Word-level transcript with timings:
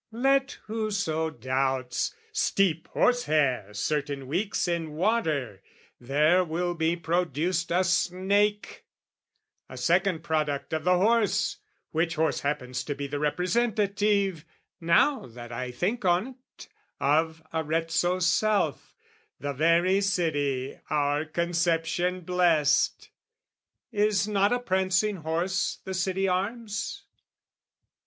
Let 0.13 0.57
whoso 0.65 1.29
doubts, 1.29 2.15
steep 2.31 2.87
horsehair 2.87 3.71
certain 3.75 4.25
weeks, 4.25 4.67
In 4.67 4.93
water, 4.93 5.61
there 5.99 6.43
will 6.43 6.73
be 6.73 6.95
produced 6.95 7.69
a 7.69 7.83
snake; 7.83 8.83
A 9.69 9.77
second 9.77 10.23
product 10.23 10.73
of 10.73 10.85
the 10.85 10.97
horse, 10.97 11.57
which 11.91 12.15
horse 12.15 12.39
Happens 12.39 12.83
to 12.85 12.95
be 12.95 13.05
the 13.05 13.19
representative 13.19 14.43
Now 14.79 15.27
that 15.27 15.51
I 15.51 15.69
think 15.69 16.03
on't 16.03 16.67
of 16.99 17.43
Arezzo's 17.53 18.25
self 18.25 18.95
The 19.39 19.53
very 19.53 20.01
city 20.01 20.79
our 20.89 21.25
conception 21.25 22.21
blessed! 22.21 23.11
Is 23.91 24.27
not 24.27 24.51
a 24.51 24.57
prancing 24.57 25.17
horse 25.17 25.77
the 25.83 25.93
City 25.93 26.27
arms? 26.27 27.03